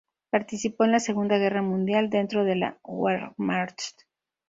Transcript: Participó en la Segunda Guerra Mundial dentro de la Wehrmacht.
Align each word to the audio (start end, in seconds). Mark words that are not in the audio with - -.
Participó 0.31 0.83
en 0.85 0.93
la 0.93 0.99
Segunda 0.99 1.37
Guerra 1.37 1.61
Mundial 1.61 2.09
dentro 2.09 2.43
de 2.43 2.55
la 2.55 2.79
Wehrmacht. 2.83 4.07